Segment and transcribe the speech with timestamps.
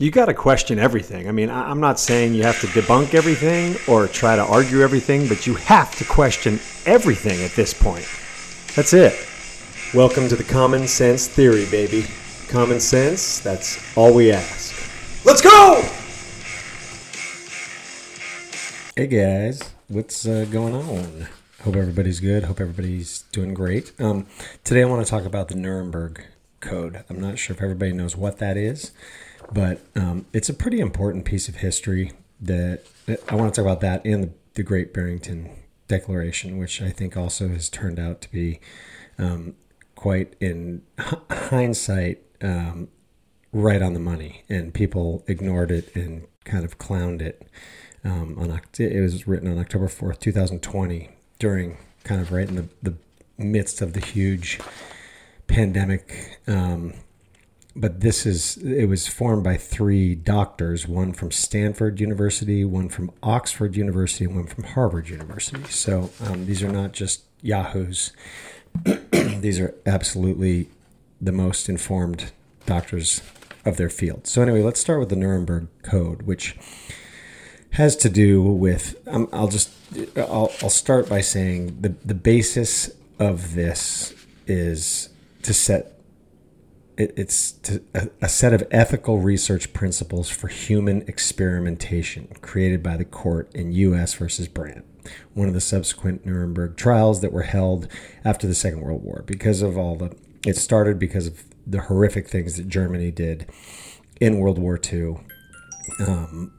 [0.00, 1.28] You got to question everything.
[1.28, 4.80] I mean, I- I'm not saying you have to debunk everything or try to argue
[4.80, 8.06] everything, but you have to question everything at this point.
[8.74, 9.12] That's it.
[9.92, 12.06] Welcome to the Common Sense Theory, baby.
[12.48, 14.74] Common sense, that's all we ask.
[15.26, 15.82] Let's go!
[18.96, 21.28] Hey guys, what's uh, going on?
[21.62, 22.44] Hope everybody's good.
[22.44, 23.92] Hope everybody's doing great.
[24.00, 24.26] Um,
[24.64, 26.24] today I want to talk about the Nuremberg
[26.60, 27.04] Code.
[27.10, 28.92] I'm not sure if everybody knows what that is,
[29.52, 33.70] but um, it's a pretty important piece of history that, that I want to talk
[33.70, 35.50] about that in the, the Great Barrington
[35.88, 38.60] Declaration, which I think also has turned out to be
[39.18, 39.54] um,
[39.96, 40.82] quite, in
[41.30, 42.88] hindsight, um,
[43.52, 47.46] right on the money, and people ignored it and kind of clowned it.
[48.02, 52.48] Um, on it was written on October fourth, two thousand twenty, during kind of right
[52.48, 52.94] in the, the
[53.36, 54.58] midst of the huge
[55.48, 56.38] pandemic.
[56.46, 56.94] Um,
[57.76, 63.10] but this is it was formed by three doctors, one from Stanford University, one from
[63.22, 65.62] Oxford University, and one from Harvard University.
[65.70, 68.12] So um, these are not just yahoos;
[69.12, 70.68] these are absolutely
[71.20, 72.32] the most informed
[72.66, 73.22] doctors
[73.64, 74.26] of their field.
[74.26, 76.56] So anyway, let's start with the Nuremberg Code, which
[77.72, 79.70] has to do with um, I'll just
[80.16, 84.14] I'll, I'll start by saying the the basis of this
[84.46, 85.10] is
[85.42, 85.99] to set
[87.00, 92.96] it, it's to, a, a set of ethical research principles for human experimentation created by
[92.96, 94.14] the court in U.S.
[94.14, 94.84] versus Brandt,
[95.32, 97.88] one of the subsequent Nuremberg trials that were held
[98.24, 99.24] after the Second World War.
[99.26, 100.14] Because of all the,
[100.46, 103.50] it started because of the horrific things that Germany did
[104.20, 105.16] in World War II.
[106.00, 106.52] Um,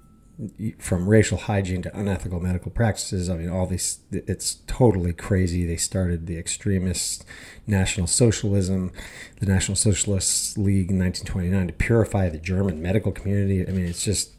[0.80, 3.30] from racial hygiene to unethical medical practices.
[3.30, 5.66] I mean, all these, it's totally crazy.
[5.66, 7.24] They started the extremist
[7.68, 8.92] National Socialism,
[9.40, 13.68] the National Socialist League in 1929 to purify the German medical community.
[13.68, 14.32] I mean, it's just,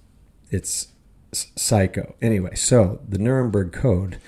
[0.50, 0.88] it's
[1.32, 2.14] psycho.
[2.20, 4.18] Anyway, so the Nuremberg Code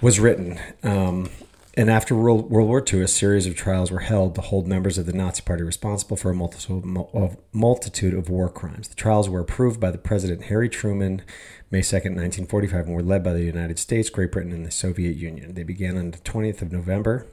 [0.00, 1.30] was written um,
[1.74, 4.98] and after World, World War II, a series of trials were held to hold members
[4.98, 8.88] of the Nazi Party responsible for a multitude of war crimes.
[8.88, 11.22] The trials were approved by the President Harry Truman
[11.70, 15.16] May 2, 1945, and were led by the United States, Great Britain, and the Soviet
[15.16, 15.54] Union.
[15.54, 17.28] They began on the 20th of November,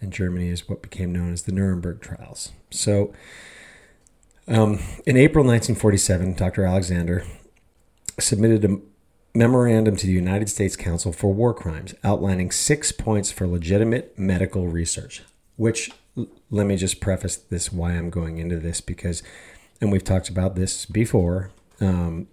[0.00, 2.52] and Germany is what became known as the Nuremberg trials.
[2.70, 3.12] So,
[4.48, 6.64] um, in April 1947, Dr.
[6.64, 7.24] Alexander
[8.18, 8.80] submitted a
[9.36, 14.66] memorandum to the United States Counsel for War Crimes outlining six points for legitimate medical
[14.66, 15.22] research.
[15.56, 15.90] Which,
[16.50, 19.22] let me just preface this why I'm going into this because,
[19.80, 22.28] and we've talked about this before, um,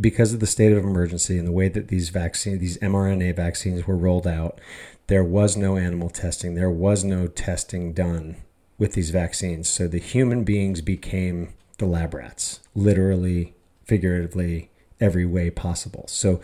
[0.00, 3.86] because of the state of emergency and the way that these vaccines, these mRNA vaccines
[3.86, 4.60] were rolled out,
[5.06, 6.54] there was no animal testing.
[6.54, 8.36] There was no testing done
[8.78, 9.68] with these vaccines.
[9.68, 13.54] So the human beings became the lab rats, literally,
[13.84, 16.04] figuratively, every way possible.
[16.08, 16.40] So,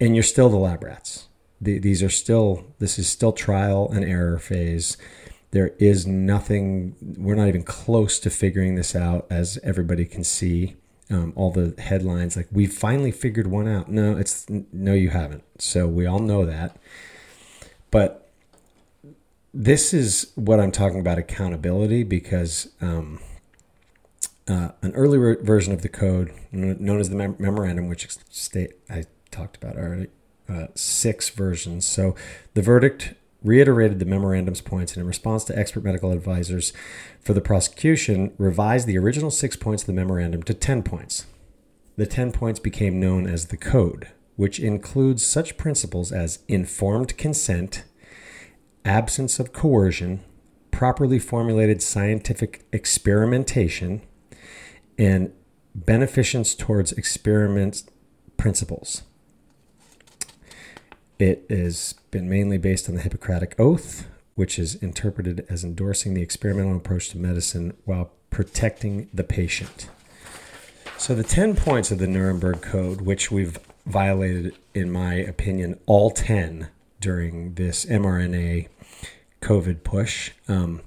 [0.00, 1.26] and you're still the lab rats.
[1.60, 4.96] The, these are still, this is still trial and error phase.
[5.50, 10.76] There is nothing, we're not even close to figuring this out as everybody can see.
[11.12, 13.90] Um, all the headlines like we finally figured one out.
[13.90, 15.42] No, it's no, you haven't.
[15.58, 16.76] So we all know that.
[17.90, 18.30] But
[19.52, 23.18] this is what I'm talking about accountability because um,
[24.50, 29.04] uh, an earlier version of the code known as the mem- memorandum, which state I
[29.30, 30.08] talked about already,
[30.48, 31.86] uh, six versions.
[31.86, 32.16] So
[32.54, 36.72] the verdict reiterated the memorandum's points and in response to expert medical advisors
[37.20, 41.24] for the prosecution revised the original six points of the memorandum to 10 points
[41.96, 47.84] the 10 points became known as the code which includes such principles as informed consent
[48.84, 50.20] absence of coercion
[50.70, 54.02] properly formulated scientific experimentation
[55.00, 55.32] and
[55.74, 57.84] beneficence towards experiment
[58.36, 59.02] principles.
[61.18, 66.20] It has been mainly based on the Hippocratic Oath, which is interpreted as endorsing the
[66.20, 69.88] experimental approach to medicine while protecting the patient.
[70.98, 76.10] So, the 10 points of the Nuremberg Code, which we've violated, in my opinion, all
[76.10, 76.68] 10
[77.00, 78.68] during this mRNA
[79.40, 80.82] COVID push, um,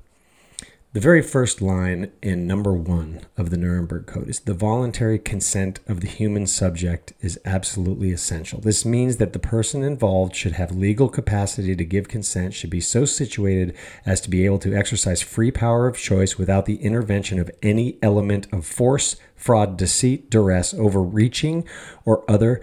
[0.94, 5.80] the very first line in number one of the Nuremberg Code is the voluntary consent
[5.88, 8.62] of the human subject is absolutely essential.
[8.62, 12.80] This means that the person involved should have legal capacity to give consent, should be
[12.80, 13.76] so situated
[14.06, 17.98] as to be able to exercise free power of choice without the intervention of any
[18.04, 21.68] element of force, fraud, deceit, duress, overreaching,
[22.06, 22.62] or other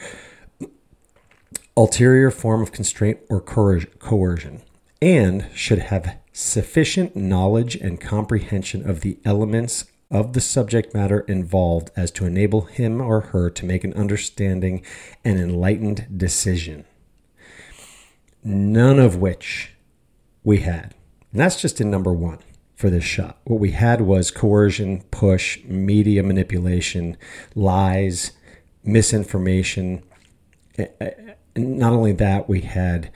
[1.76, 4.62] ulterior form of constraint or coercion,
[5.02, 11.90] and should have sufficient knowledge and comprehension of the elements of the subject matter involved
[11.96, 14.84] as to enable him or her to make an understanding
[15.24, 16.84] and enlightened decision.
[18.42, 19.74] None of which
[20.42, 20.94] we had.
[21.32, 22.38] And that's just in number one
[22.74, 23.38] for this shot.
[23.44, 27.16] What we had was coercion, push, media manipulation,
[27.54, 28.32] lies,
[28.82, 30.02] misinformation.
[30.78, 31.10] Eh, eh,
[31.56, 33.12] not only that, we had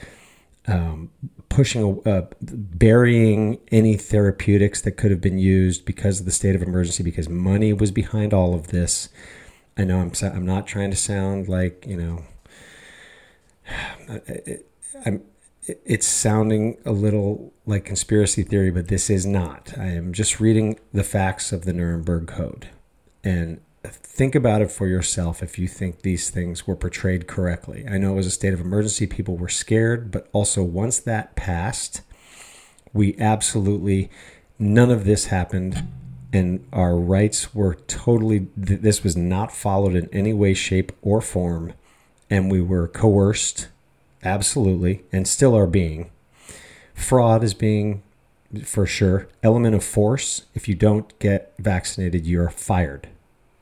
[0.66, 1.10] um,
[1.54, 6.62] pushing, uh, burying any therapeutics that could have been used because of the state of
[6.62, 9.08] emergency, because money was behind all of this.
[9.78, 12.24] I know I'm, I'm not trying to sound like, you know,
[15.06, 15.22] I'm,
[15.66, 19.78] it's sounding a little like conspiracy theory, but this is not.
[19.78, 22.68] I am just reading the facts of the Nuremberg Code.
[23.22, 27.84] And think about it for yourself if you think these things were portrayed correctly.
[27.88, 31.36] I know it was a state of emergency, people were scared, but also once that
[31.36, 32.02] passed,
[32.92, 34.10] we absolutely,
[34.58, 35.86] none of this happened.
[36.32, 41.74] And our rights were totally, this was not followed in any way, shape, or form.
[42.28, 43.68] And we were coerced,
[44.24, 46.10] absolutely, and still are being.
[46.94, 48.02] Fraud is being
[48.64, 49.28] for sure.
[49.42, 50.46] Element of force.
[50.54, 53.08] If you don't get vaccinated, you're fired.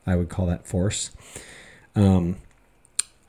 [0.05, 1.11] I would call that force.
[1.95, 2.37] Um,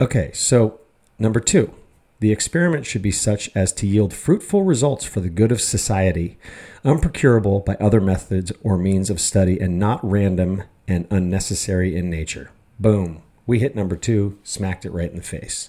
[0.01, 0.81] okay, so
[1.19, 1.75] number two,
[2.21, 6.39] the experiment should be such as to yield fruitful results for the good of society,
[6.85, 12.51] unprocurable by other methods or means of study, and not random and unnecessary in nature.
[12.79, 13.23] Boom.
[13.47, 15.69] We hit number two, smacked it right in the face.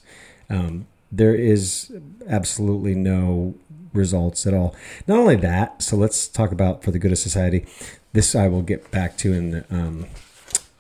[0.50, 1.92] Um, there is
[2.28, 3.56] absolutely no
[3.94, 4.75] results at all.
[5.08, 7.66] Not only that, so let's talk about for the good of society.
[8.13, 10.08] This I will get back to in um,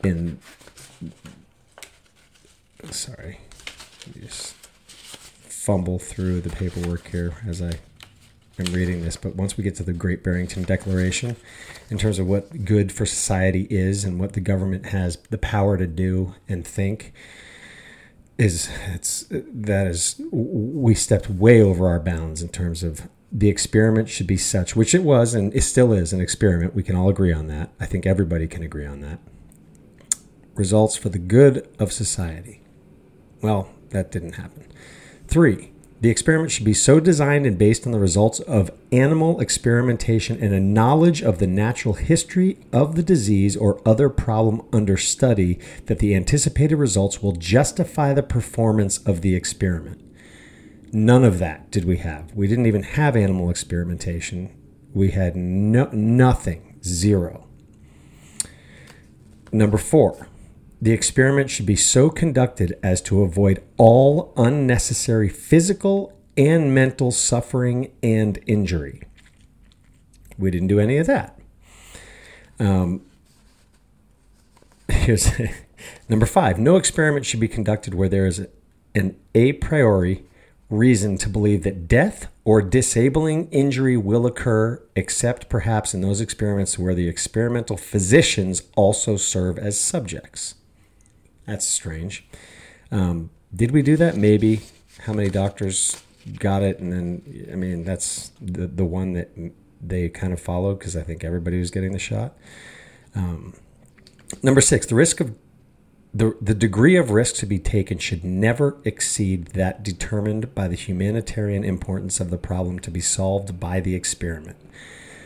[0.03, 0.39] in
[2.91, 3.39] sorry,
[4.19, 4.53] just
[5.47, 7.73] fumble through the paperwork here as I
[8.59, 9.17] am reading this.
[9.17, 11.35] But once we get to the Great Barrington Declaration,
[11.89, 15.77] in terms of what good for society is and what the government has the power
[15.77, 17.13] to do and think,
[18.37, 24.09] is it's that is we stepped way over our bounds in terms of the experiment
[24.09, 26.75] should be such, which it was and it still is an experiment.
[26.75, 27.71] We can all agree on that.
[27.79, 29.19] I think everybody can agree on that
[30.55, 32.61] results for the good of society.
[33.41, 34.65] Well, that didn't happen.
[35.27, 35.71] Three,
[36.01, 40.53] the experiment should be so designed and based on the results of animal experimentation and
[40.53, 45.99] a knowledge of the natural history of the disease or other problem under study that
[45.99, 50.01] the anticipated results will justify the performance of the experiment.
[50.91, 52.33] None of that did we have.
[52.35, 54.55] We didn't even have animal experimentation.
[54.93, 57.47] We had no, nothing, zero.
[59.51, 60.27] Number four,
[60.81, 67.91] the experiment should be so conducted as to avoid all unnecessary physical and mental suffering
[68.03, 69.01] and injury.
[70.37, 71.39] We didn't do any of that.
[72.59, 73.01] Um,
[74.89, 75.31] here's
[76.09, 78.45] number five no experiment should be conducted where there is
[78.93, 80.25] an a priori
[80.69, 86.77] reason to believe that death or disabling injury will occur, except perhaps in those experiments
[86.77, 90.55] where the experimental physicians also serve as subjects.
[91.45, 92.25] That's strange.
[92.91, 94.15] Um, did we do that?
[94.15, 94.61] Maybe.
[94.99, 96.01] How many doctors
[96.39, 96.79] got it?
[96.79, 99.29] And then, I mean, that's the, the one that
[99.81, 102.35] they kind of followed because I think everybody was getting the shot.
[103.13, 103.53] Um,
[104.41, 105.35] number six, the risk of
[106.13, 110.75] the, the degree of risk to be taken should never exceed that determined by the
[110.75, 114.55] humanitarian importance of the problem to be solved by the experiment.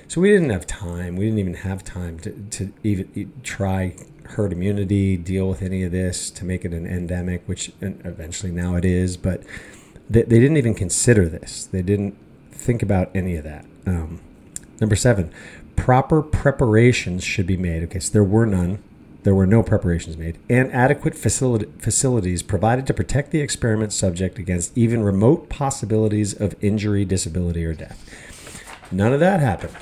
[0.07, 1.15] So we didn't have time.
[1.15, 3.95] We didn't even have time to, to even try
[4.29, 8.75] herd immunity, deal with any of this to make it an endemic, which eventually now
[8.75, 9.17] it is.
[9.17, 9.43] But
[10.09, 11.65] they, they didn't even consider this.
[11.65, 12.15] They didn't
[12.51, 13.65] think about any of that.
[13.85, 14.21] Um,
[14.79, 15.31] number seven,
[15.75, 17.83] proper preparations should be made.
[17.83, 18.83] Okay, so there were none.
[19.23, 24.77] There were no preparations made, and adequate facilities provided to protect the experiment subject against
[24.77, 28.09] even remote possibilities of injury, disability, or death.
[28.91, 29.75] None of that happened.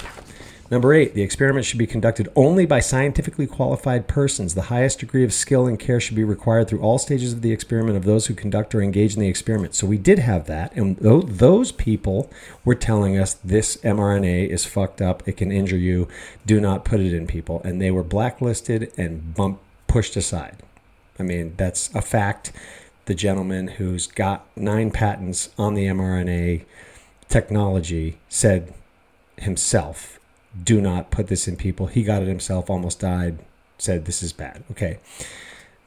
[0.69, 4.53] Number eight, the experiment should be conducted only by scientifically qualified persons.
[4.53, 7.53] The highest degree of skill and care should be required through all stages of the
[7.53, 9.75] experiment of those who conduct or engage in the experiment.
[9.75, 12.29] So we did have that, and those people
[12.65, 16.09] were telling us this mRNA is fucked up, it can injure you,
[16.45, 17.61] do not put it in people.
[17.63, 20.57] And they were blacklisted and bumped, pushed aside.
[21.17, 22.51] I mean, that's a fact.
[23.05, 26.65] The gentleman who's got nine patents on the mRNA
[27.29, 28.73] technology said
[29.37, 30.16] himself
[30.63, 31.87] do not put this in people.
[31.87, 33.39] He got it himself, almost died,
[33.77, 34.63] said this is bad.
[34.71, 34.99] Okay.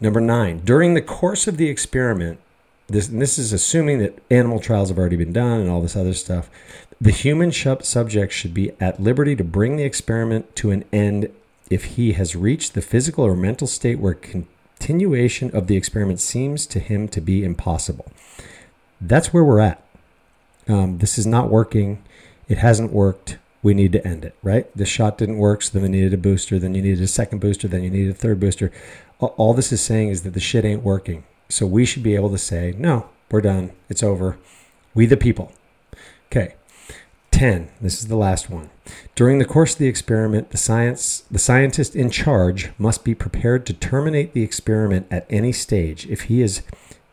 [0.01, 2.41] Number nine, during the course of the experiment,
[2.89, 6.15] this, this is assuming that animal trials have already been done and all this other
[6.15, 6.51] stuff.
[7.01, 11.31] The human subject should be at liberty to bring the experiment to an end
[11.71, 16.67] if he has reached the physical or mental state where continuation of the experiment seems
[16.67, 18.11] to him to be impossible.
[19.01, 19.83] That's where we're at.
[20.69, 22.03] Um, this is not working.
[22.49, 23.39] It hasn't worked.
[23.63, 24.75] We need to end it, right?
[24.77, 26.59] The shot didn't work, so then we needed a booster.
[26.59, 27.69] Then you needed a second booster.
[27.69, 28.73] Then you needed a third booster.
[29.19, 31.25] All this is saying is that the shit ain't working.
[31.51, 33.73] So we should be able to say, no, we're done.
[33.89, 34.39] It's over.
[34.95, 35.53] We the people.
[36.27, 36.55] Okay.
[37.31, 37.71] 10.
[37.81, 38.71] This is the last one.
[39.15, 43.67] During the course of the experiment, the science the scientist in charge must be prepared
[43.67, 46.63] to terminate the experiment at any stage if he is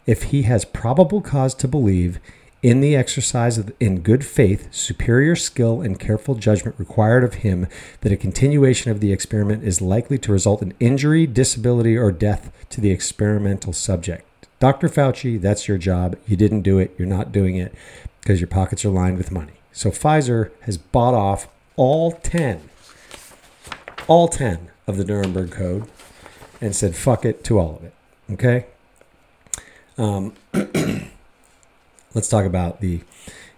[0.05, 2.19] if he has probable cause to believe
[2.63, 7.67] in the exercise of in good faith, superior skill and careful judgment required of him
[8.01, 12.51] that a continuation of the experiment is likely to result in injury, disability, or death
[12.69, 14.25] to the experimental subject.
[14.59, 14.89] Dr.
[14.89, 16.17] Fauci, that's your job.
[16.25, 16.95] You didn't do it.
[16.97, 17.73] You're not doing it
[18.21, 19.53] because your pockets are lined with money.
[19.71, 22.69] So Pfizer has bought off all 10,
[24.07, 25.87] all 10 of the Nuremberg Code
[26.59, 27.93] and said, fuck it to all of it.
[28.31, 28.65] Okay?
[29.99, 30.33] Um,
[32.13, 33.01] let's talk about the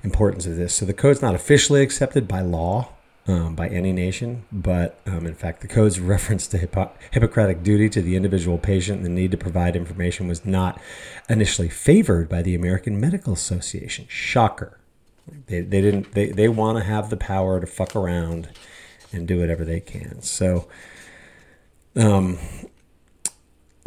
[0.04, 0.74] importance of this.
[0.74, 2.90] So the code's not officially accepted by law
[3.28, 7.90] um, by any nation, but um, in fact, the code's reference to Hippo- Hippocratic duty
[7.90, 10.82] to the individual patient and the need to provide information was not
[11.28, 14.06] initially favored by the American Medical Association.
[14.10, 14.80] Shocker.
[15.46, 16.14] They, they didn't.
[16.14, 18.50] They, they want to have the power to fuck around
[19.12, 20.24] and do whatever they can.
[20.24, 20.68] So,
[21.96, 22.40] um,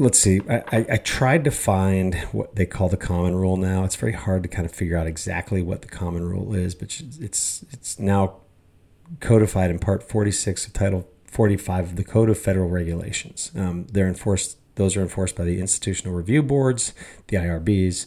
[0.02, 0.40] let's see.
[0.48, 3.84] I, I, tried to find what they call the common rule now.
[3.84, 7.00] It's very hard to kind of figure out exactly what the common rule is, but
[7.20, 8.40] it's it's now
[9.20, 13.52] codified in Part 46 of Title 45 of the Code of Federal Regulations.
[13.54, 16.92] Um, they're enforced; those are enforced by the institutional review boards,
[17.28, 18.06] the IRBs,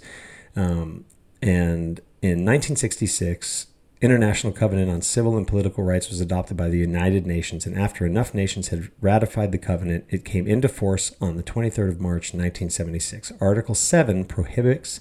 [0.56, 1.06] um,
[1.42, 3.68] and in 1966.
[4.02, 8.06] International Covenant on Civil and Political Rights was adopted by the United Nations, and after
[8.06, 12.34] enough nations had ratified the covenant, it came into force on the 23rd of March,
[12.34, 13.32] 1976.
[13.40, 15.00] Article 7 prohibits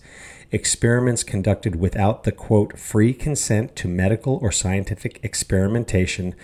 [0.52, 6.34] experiments conducted without the quote free consent to medical or scientific experimentation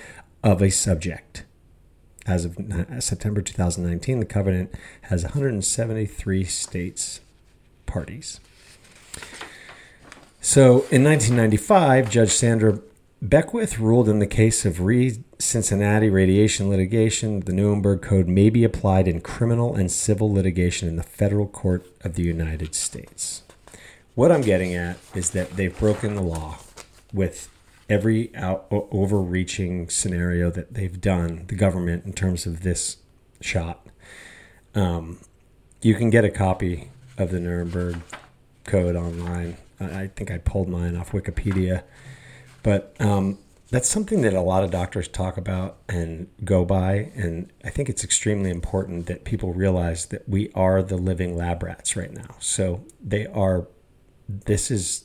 [0.43, 1.45] of a subject.
[2.27, 2.57] As of
[2.99, 7.21] September 2019, the covenant has 173 states
[7.87, 8.41] parties.
[10.41, 12.81] So in 1995, Judge Sandra
[13.21, 14.81] Beckwith ruled in the case of
[15.39, 20.97] Cincinnati radiation litigation, the Nuremberg Code may be applied in criminal and civil litigation in
[20.97, 23.43] the federal court of the United States.
[24.15, 26.59] What I'm getting at is that they've broken the law
[27.13, 27.51] with
[27.91, 32.97] every out, overreaching scenario that they've done, the government, in terms of this
[33.43, 33.87] shot.
[34.75, 35.19] Um,
[35.83, 38.01] you can get a copy of the Nuremberg
[38.65, 39.59] Code online.
[39.81, 41.83] I think I pulled mine off Wikipedia.
[42.63, 43.39] But um,
[43.71, 47.11] that's something that a lot of doctors talk about and go by.
[47.15, 51.63] And I think it's extremely important that people realize that we are the living lab
[51.63, 52.37] rats right now.
[52.39, 53.67] So they are
[54.29, 55.05] this is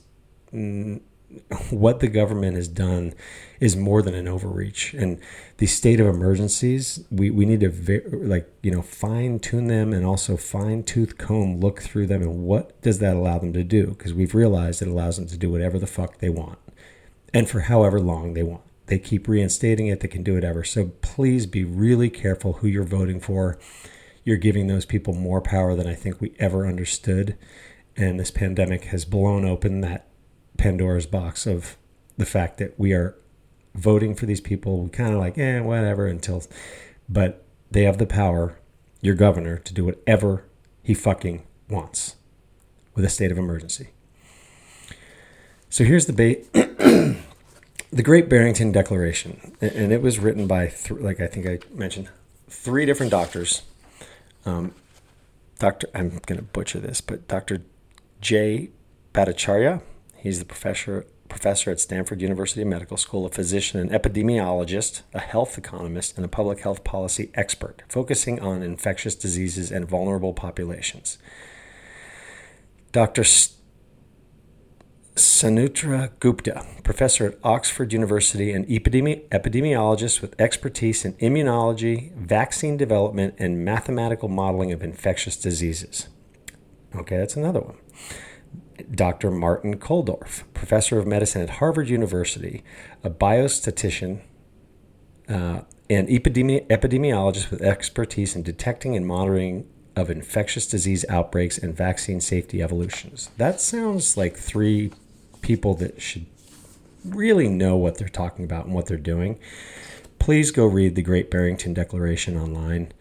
[1.70, 3.14] what the government has done
[3.60, 4.94] is more than an overreach.
[4.94, 5.20] And
[5.58, 10.06] the state of emergencies we, we need to like you know fine tune them and
[10.06, 13.88] also fine tooth comb look through them and what does that allow them to do?
[13.88, 16.60] Because we've realized it allows them to do whatever the fuck they want
[17.34, 18.64] and for however long they want.
[18.88, 20.00] They keep reinstating it.
[20.00, 20.64] They can do whatever.
[20.64, 23.60] So please be really careful who you're voting for.
[24.24, 27.38] You're giving those people more power than i think we ever understood.
[27.98, 30.08] And this pandemic has blown open that
[30.58, 31.78] Pandora's box of
[32.18, 33.16] the fact that we are
[33.74, 34.84] voting for these people.
[34.84, 36.44] We kind of like, eh, whatever, until,
[37.10, 38.58] but they have the power,
[39.02, 40.46] your governor, to do whatever
[40.82, 42.16] he fucking wants
[42.94, 43.90] with a state of emergency.
[45.70, 46.52] So here's the bait.
[46.54, 52.10] the Great Barrington Declaration, and it was written by, th- like I think I mentioned,
[52.50, 53.64] three different doctors.
[54.46, 54.74] Um,
[55.60, 57.62] Doctor, I'm going to butcher this, but Dr.
[58.20, 58.72] J.
[59.14, 59.82] Bhattacharya.
[60.26, 65.56] He's the professor professor at Stanford University Medical School, a physician and epidemiologist, a health
[65.56, 71.20] economist, and a public health policy expert, focusing on infectious diseases and vulnerable populations.
[72.92, 73.22] Dr.
[75.16, 83.36] Sunetra Gupta, professor at Oxford University and epidemi- epidemiologist with expertise in immunology, vaccine development,
[83.38, 86.08] and mathematical modeling of infectious diseases.
[86.96, 87.78] Okay, that's another one.
[88.92, 89.32] Dr.
[89.32, 92.64] Martin Kulldorff, professor of medicine at Harvard University,
[93.04, 94.22] a biostatistician,
[95.28, 101.76] uh, and epidemi- epidemiologist with expertise in detecting and monitoring of infectious disease outbreaks and
[101.76, 103.30] vaccine safety evolutions.
[103.38, 104.92] That sounds like three
[105.42, 106.26] people that should
[107.06, 109.40] really know what they're talking about and what they're doing
[110.26, 112.92] please go read the Great Barrington Declaration online.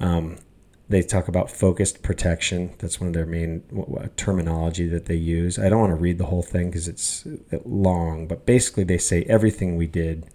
[0.00, 0.38] Um,
[0.92, 2.74] they talk about focused protection.
[2.78, 3.62] That's one of their main
[4.16, 5.58] terminology that they use.
[5.58, 8.98] I don't want to read the whole thing because it's uh, long, but basically they
[8.98, 10.26] say everything we did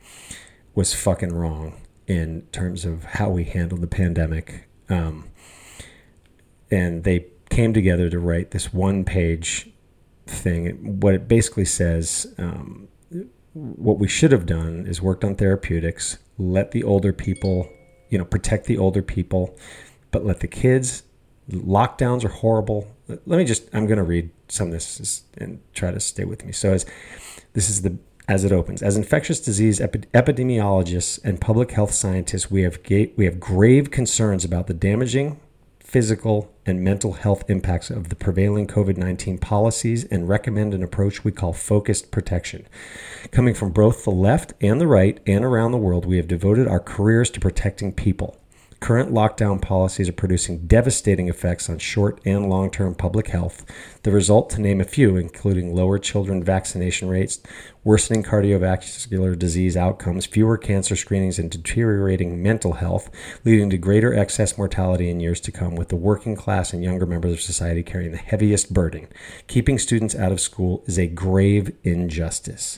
[0.75, 4.67] was fucking wrong in terms of how we handled the pandemic.
[4.89, 5.29] Um,
[6.71, 9.69] and they came together to write this one page
[10.25, 10.99] thing.
[10.99, 12.87] What it basically says, um,
[13.53, 17.69] what we should have done is worked on therapeutics, let the older people,
[18.09, 19.57] you know, protect the older people,
[20.17, 21.03] but let the kids.
[21.51, 22.91] Lockdowns are horrible.
[23.07, 26.43] Let me just, I'm going to read some of this and try to stay with
[26.43, 26.51] me.
[26.51, 26.87] So, as
[27.53, 28.81] this is the as it opens.
[28.81, 34.43] As infectious disease epidemiologists and public health scientists, we have, ga- we have grave concerns
[34.43, 35.39] about the damaging
[35.79, 41.23] physical and mental health impacts of the prevailing COVID 19 policies and recommend an approach
[41.23, 42.67] we call focused protection.
[43.31, 46.67] Coming from both the left and the right and around the world, we have devoted
[46.67, 48.37] our careers to protecting people.
[48.79, 53.65] Current lockdown policies are producing devastating effects on short and long term public health.
[54.03, 57.41] The result, to name a few, including lower children vaccination rates,
[57.83, 63.09] worsening cardiovascular disease outcomes, fewer cancer screenings, and deteriorating mental health,
[63.43, 67.07] leading to greater excess mortality in years to come, with the working class and younger
[67.07, 69.07] members of society carrying the heaviest burden.
[69.47, 72.77] Keeping students out of school is a grave injustice.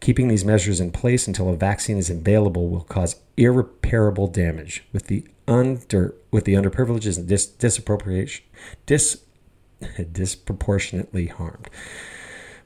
[0.00, 5.06] Keeping these measures in place until a vaccine is available will cause irreparable damage with
[5.06, 8.44] the under with the underprivileged and dis, disappropriation
[8.86, 9.22] dis,
[10.12, 11.68] disproportionately harmed.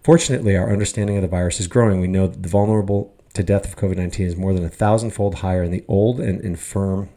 [0.02, 2.00] Fortunately, our understanding of the virus is growing.
[2.00, 5.36] We know that the vulnerable to death of COVID 19 is more than a thousandfold
[5.36, 7.08] higher in the old and infirm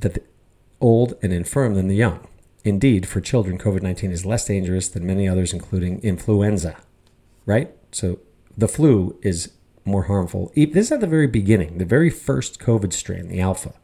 [0.00, 0.22] that the
[0.80, 2.26] old and infirm than the young.
[2.64, 6.76] Indeed, for children, COVID 19 is less dangerous than many others, including influenza.
[7.44, 7.70] Right?
[7.92, 8.20] So
[8.56, 9.52] the flu is
[9.84, 10.52] more harmful.
[10.54, 13.74] This is at the very beginning, the very first COVID strain, the alpha.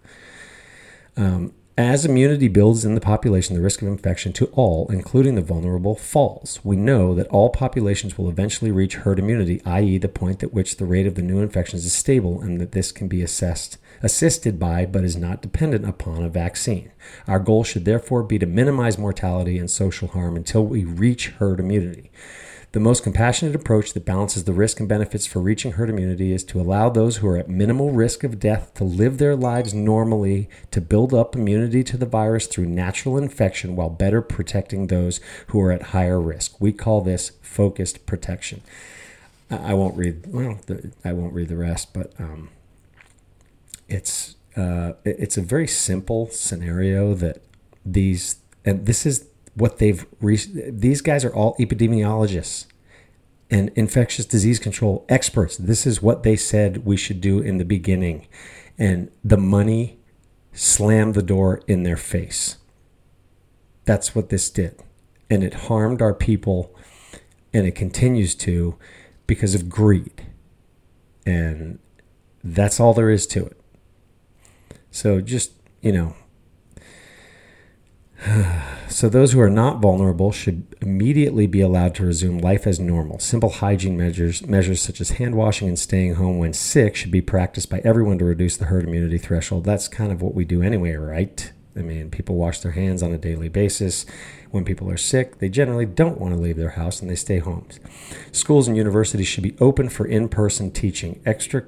[1.17, 5.41] Um, as immunity builds in the population, the risk of infection to all, including the
[5.41, 6.61] vulnerable, falls.
[6.63, 10.77] We know that all populations will eventually reach herd immunity, i.e., the point at which
[10.77, 14.59] the rate of the new infections is stable, and that this can be assessed, assisted
[14.59, 16.93] by, but is not dependent upon a vaccine.
[17.27, 21.61] Our goal should therefore be to minimize mortality and social harm until we reach herd
[21.61, 22.11] immunity.
[22.73, 26.45] The most compassionate approach that balances the risk and benefits for reaching herd immunity is
[26.45, 30.49] to allow those who are at minimal risk of death to live their lives normally,
[30.71, 35.61] to build up immunity to the virus through natural infection while better protecting those who
[35.61, 36.61] are at higher risk.
[36.61, 38.63] We call this focused protection.
[39.51, 40.61] I won't read well.
[41.05, 42.51] I won't read the rest, but um,
[43.89, 47.43] it's uh, it's a very simple scenario that
[47.85, 49.27] these and this is
[49.61, 52.67] what they've re- these guys are all epidemiologists
[53.51, 55.57] and infectious disease control experts.
[55.57, 58.27] This is what they said we should do in the beginning.
[58.79, 59.99] And the money
[60.53, 62.57] slammed the door in their face.
[63.85, 64.81] That's what this did.
[65.29, 66.75] And it harmed our people,
[67.53, 68.77] and it continues to
[69.27, 70.27] because of greed.
[71.27, 71.79] And
[72.43, 73.61] that's all there is to it.
[74.91, 76.15] So just, you know,
[78.89, 83.19] so, those who are not vulnerable should immediately be allowed to resume life as normal.
[83.19, 87.23] Simple hygiene measures, measures such as hand washing and staying home when sick, should be
[87.23, 89.65] practiced by everyone to reduce the herd immunity threshold.
[89.65, 91.53] That's kind of what we do anyway, right?
[91.77, 94.05] I mean, people wash their hands on a daily basis.
[94.51, 97.39] When people are sick, they generally don't want to leave their house and they stay
[97.39, 97.69] home.
[98.33, 101.21] Schools and universities should be open for in person teaching.
[101.25, 101.63] Extra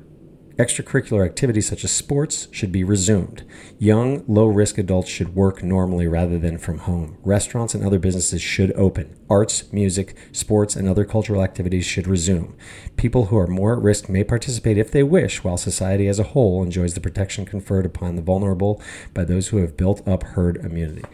[0.58, 3.42] Extracurricular activities such as sports should be resumed.
[3.78, 7.16] Young, low risk adults should work normally rather than from home.
[7.22, 9.18] Restaurants and other businesses should open.
[9.30, 12.54] Arts, music, sports, and other cultural activities should resume.
[12.96, 16.24] People who are more at risk may participate if they wish, while society as a
[16.24, 18.80] whole enjoys the protection conferred upon the vulnerable
[19.14, 21.04] by those who have built up herd immunity.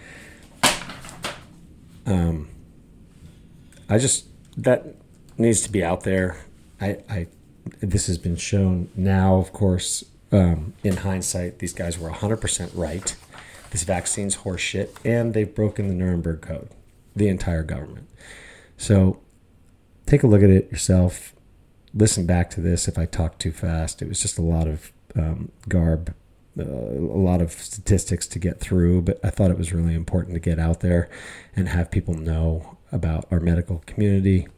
[2.06, 2.48] Um,
[3.88, 4.96] I just, that
[5.36, 6.38] needs to be out there.
[6.80, 7.26] I, I
[7.80, 13.16] this has been shown now, of course, um, in hindsight, these guys were 100% right.
[13.70, 16.68] This vaccine's horseshit, and they've broken the Nuremberg Code,
[17.14, 18.08] the entire government.
[18.76, 19.20] So
[20.06, 21.34] take a look at it yourself.
[21.94, 24.02] Listen back to this if I talk too fast.
[24.02, 26.14] It was just a lot of um, garb,
[26.58, 30.34] uh, a lot of statistics to get through, but I thought it was really important
[30.34, 31.08] to get out there
[31.56, 34.48] and have people know about our medical community.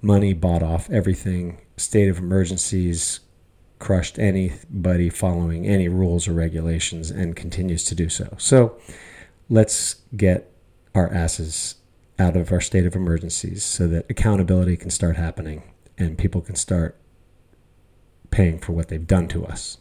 [0.00, 3.20] Money bought off everything state of emergencies
[3.78, 8.34] crushed anybody following any rules or regulations and continues to do so.
[8.38, 8.78] So
[9.48, 10.50] let's get
[10.94, 11.76] our asses
[12.18, 15.62] out of our state of emergencies so that accountability can start happening
[15.98, 16.96] and people can start
[18.30, 19.78] paying for what they've done to us.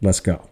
[0.00, 0.48] Let's go.